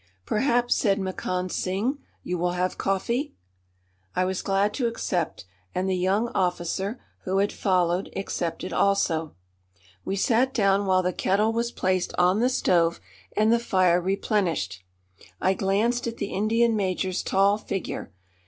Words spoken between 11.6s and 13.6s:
placed on the stove and the